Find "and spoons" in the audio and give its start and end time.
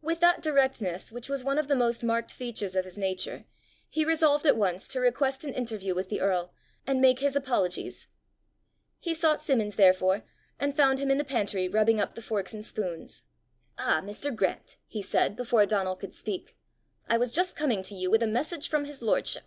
12.54-13.24